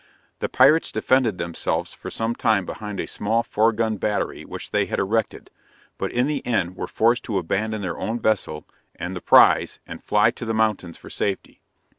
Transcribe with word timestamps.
The 0.39 0.49
pirates 0.49 0.91
defended 0.91 1.37
themselves 1.37 1.93
for 1.93 2.09
some 2.09 2.33
time 2.33 2.65
behind 2.65 2.99
a 2.99 3.05
small 3.05 3.43
four 3.43 3.71
gun 3.71 3.97
battery 3.97 4.43
which 4.43 4.71
they 4.71 4.87
had 4.87 4.97
erected, 4.97 5.51
but 5.99 6.11
in 6.11 6.25
the 6.25 6.43
end 6.43 6.75
were 6.75 6.87
forced 6.87 7.21
to 7.25 7.37
abandon 7.37 7.83
their 7.83 7.99
own 7.99 8.19
vessel 8.19 8.65
and 8.95 9.15
the 9.15 9.21
prize 9.21 9.79
and 9.85 10.01
fly 10.03 10.31
to 10.31 10.43
the 10.45 10.55
mountains 10.55 10.97
for 10.97 11.11
safety. 11.11 11.61